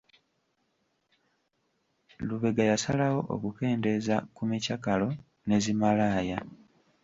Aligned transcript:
Lubega 2.27 2.63
yasalawo 2.71 3.19
okukendeeza 3.33 4.15
ku 4.35 4.41
micakalo 4.51 5.07
ne 5.47 5.57
zimalaaya. 5.63 6.39